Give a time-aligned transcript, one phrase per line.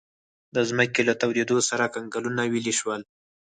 [0.55, 3.01] د ځمکې له تودېدو سره کنګلونه ویلې شول.